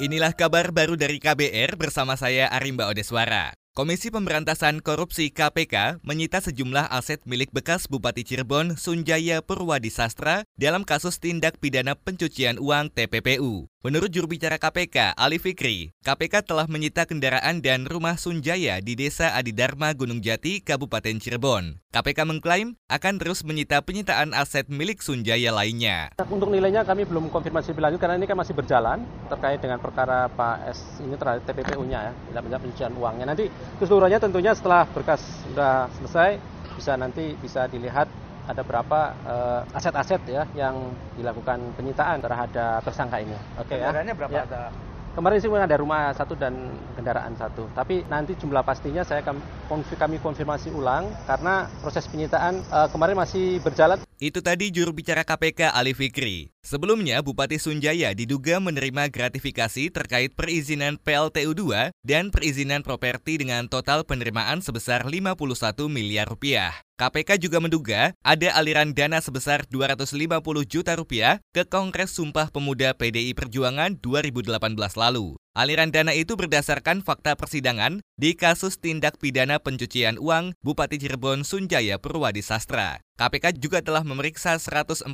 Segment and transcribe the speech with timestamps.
[0.00, 3.52] Inilah kabar baru dari KBR bersama saya Arimba Odeswara.
[3.76, 10.88] Komisi Pemberantasan Korupsi KPK menyita sejumlah aset milik bekas Bupati Cirebon Sunjaya Purwadi Sastra dalam
[10.88, 13.69] kasus tindak pidana pencucian uang TPPU.
[13.80, 19.32] Menurut juru bicara KPK, Ali Fikri, KPK telah menyita kendaraan dan rumah Sunjaya di Desa
[19.32, 21.80] Adidharma Gunung Jati, Kabupaten Cirebon.
[21.88, 26.12] KPK mengklaim akan terus menyita penyitaan aset milik Sunjaya lainnya.
[26.28, 29.00] Untuk nilainya kami belum konfirmasi lebih lanjut karena ini kan masih berjalan
[29.32, 33.32] terkait dengan perkara Pak S ini terhadap TPPU-nya ya, tidak pencucian uangnya.
[33.32, 33.48] Nanti
[33.80, 36.36] keseluruhannya tentunya setelah berkas sudah selesai
[36.76, 38.12] bisa nanti bisa dilihat
[38.50, 43.36] ada berapa uh, aset-aset ya yang dilakukan penyitaan terhadap tersangka ini.
[43.56, 44.14] Oke okay, ya.
[44.14, 44.44] berapa ya.
[44.46, 44.62] ada?
[45.10, 47.66] Kemarin sih ada rumah satu dan kendaraan satu.
[47.74, 49.26] Tapi nanti jumlah pastinya saya
[49.70, 54.02] kami konfirmasi ulang karena proses penyitaan uh, kemarin masih berjalan.
[54.20, 56.52] Itu tadi juru bicara KPK Ali Fikri.
[56.60, 64.04] Sebelumnya, Bupati Sunjaya diduga menerima gratifikasi terkait perizinan PLTU 2 dan perizinan properti dengan total
[64.04, 65.40] penerimaan sebesar 51
[65.88, 66.76] miliar rupiah.
[67.00, 70.20] KPK juga menduga ada aliran dana sebesar 250
[70.68, 74.60] juta rupiah ke Kongres Sumpah Pemuda PDI Perjuangan 2018
[75.00, 75.39] lalu.
[75.50, 81.98] Aliran dana itu berdasarkan fakta persidangan di kasus tindak pidana pencucian uang Bupati Cirebon Sunjaya
[81.98, 83.02] Purwadi Sastra.
[83.18, 85.10] KPK juga telah memeriksa 146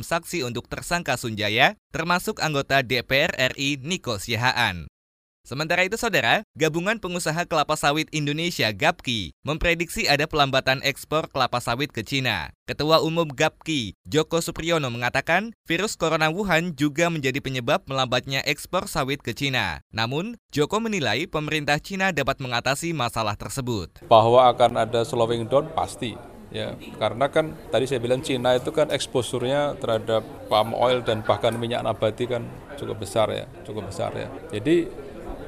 [0.00, 4.88] saksi untuk tersangka Sunjaya, termasuk anggota DPR RI Niko Sihaan.
[5.46, 11.94] Sementara itu, saudara, Gabungan Pengusaha Kelapa Sawit Indonesia (GAPKI) memprediksi ada pelambatan ekspor kelapa sawit
[11.94, 12.50] ke Cina.
[12.66, 19.22] Ketua Umum GAPKI, Joko Supriyono mengatakan, virus corona Wuhan juga menjadi penyebab melambatnya ekspor sawit
[19.22, 19.86] ke Cina.
[19.94, 24.02] Namun, Joko menilai pemerintah Cina dapat mengatasi masalah tersebut.
[24.10, 26.18] Bahwa akan ada slowing down pasti,
[26.50, 31.54] ya karena kan tadi saya bilang Cina itu kan eksposurnya terhadap palm oil dan bahkan
[31.54, 32.46] minyak nabati kan
[32.78, 35.05] cukup besar ya cukup besar ya jadi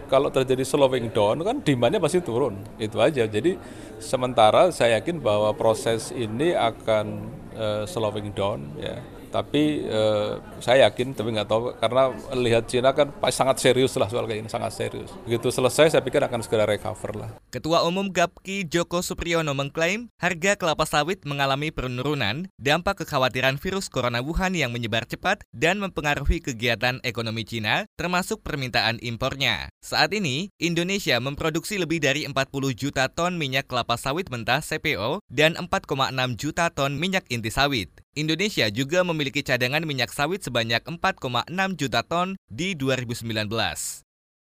[0.08, 2.58] kalau terjadi slowing down kan demandnya pasti turun.
[2.80, 3.28] Itu aja.
[3.28, 3.60] Jadi
[4.00, 7.06] sementara saya yakin bahwa proses ini akan
[7.54, 13.12] uh, slowing down ya tapi uh, saya yakin tapi nggak tahu karena lihat Cina kan
[13.28, 15.12] sangat serius lah soal kayak ini sangat serius.
[15.28, 17.30] Begitu selesai saya pikir akan segera recover lah.
[17.52, 24.24] Ketua Umum GAPKI Joko Supriyono mengklaim harga kelapa sawit mengalami penurunan dampak kekhawatiran virus corona
[24.24, 29.68] Wuhan yang menyebar cepat dan mempengaruhi kegiatan ekonomi Cina termasuk permintaan impornya.
[29.84, 32.34] Saat ini Indonesia memproduksi lebih dari 40
[32.74, 35.94] juta ton minyak kelapa sawit mentah CPO dan 4,6
[36.34, 41.46] juta ton minyak inti sawit Indonesia juga memiliki cadangan minyak sawit sebanyak 4,6
[41.78, 44.07] juta ton di 2019.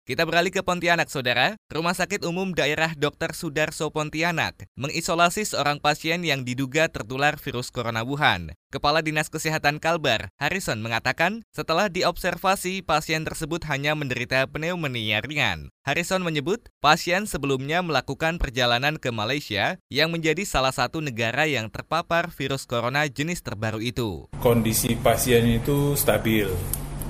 [0.09, 1.61] Kita beralih ke Pontianak, Saudara.
[1.69, 3.37] Rumah Sakit Umum Daerah Dr.
[3.37, 8.57] Sudarso Pontianak mengisolasi seorang pasien yang diduga tertular virus corona Wuhan.
[8.73, 15.69] Kepala Dinas Kesehatan Kalbar, Harrison mengatakan, setelah diobservasi, pasien tersebut hanya menderita pneumonia ringan.
[15.85, 22.33] Harrison menyebut, pasien sebelumnya melakukan perjalanan ke Malaysia yang menjadi salah satu negara yang terpapar
[22.33, 24.25] virus corona jenis terbaru itu.
[24.41, 26.49] Kondisi pasien itu stabil,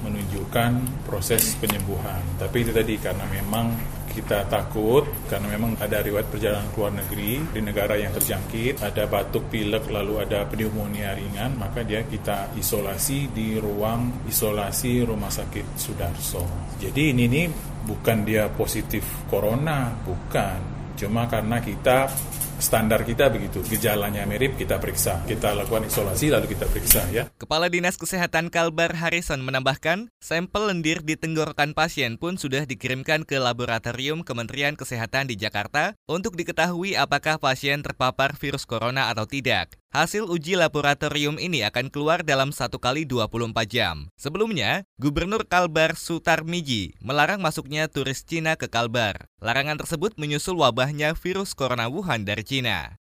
[0.05, 2.21] menunjukkan proses penyembuhan.
[2.39, 3.73] Tapi itu tadi karena memang
[4.09, 9.07] kita takut karena memang ada riwayat perjalanan ke luar negeri di negara yang terjangkit, ada
[9.07, 15.67] batuk pilek lalu ada pneumonia ringan, maka dia kita isolasi di ruang isolasi Rumah Sakit
[15.79, 16.43] Sudarso.
[16.83, 17.47] Jadi ini nih
[17.87, 20.59] bukan dia positif corona, bukan.
[20.99, 22.11] Cuma karena kita
[22.59, 23.63] standar kita begitu.
[23.67, 25.23] Gejalanya mirip kita periksa.
[25.25, 27.31] Kita lakukan isolasi lalu kita periksa ya.
[27.39, 33.39] Kepala Dinas Kesehatan Kalbar Harrison menambahkan, sampel lendir di tenggorokan pasien pun sudah dikirimkan ke
[33.39, 39.79] laboratorium Kementerian Kesehatan di Jakarta untuk diketahui apakah pasien terpapar virus corona atau tidak.
[39.89, 44.13] Hasil uji laboratorium ini akan keluar dalam satu kali 24 jam.
[44.21, 49.33] Sebelumnya, Gubernur Kalbar Sutar Miji melarang masuknya turis Cina ke Kalbar.
[49.41, 53.01] Larangan tersebut menyusul wabahnya virus corona Wuhan dari Cina.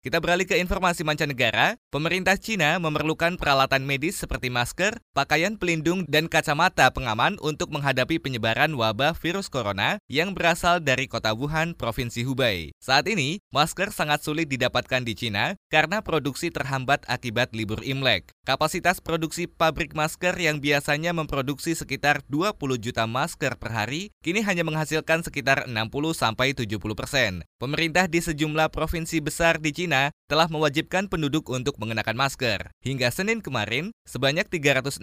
[0.00, 1.76] Kita beralih ke informasi mancanegara.
[1.92, 8.72] Pemerintah Cina memerlukan peralatan medis seperti masker, pakaian pelindung, dan kacamata pengaman untuk menghadapi penyebaran
[8.72, 12.72] wabah virus corona yang berasal dari kota Wuhan, Provinsi Hubei.
[12.80, 18.32] Saat ini, masker sangat sulit didapatkan di Cina karena produksi terhambat akibat libur Imlek.
[18.50, 24.66] Kapasitas produksi pabrik masker yang biasanya memproduksi sekitar 20 juta masker per hari, kini hanya
[24.66, 26.66] menghasilkan sekitar 60-70
[26.98, 27.46] persen.
[27.62, 32.74] Pemerintah di sejumlah provinsi besar di Cina telah mewajibkan penduduk untuk mengenakan masker.
[32.82, 34.98] Hingga Senin kemarin, sebanyak 362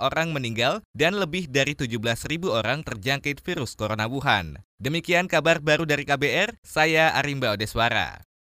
[0.00, 4.64] orang meninggal dan lebih dari 17.000 orang terjangkit virus corona Wuhan.
[4.80, 8.24] Demikian kabar baru dari KBR, saya Arimba Odeswara.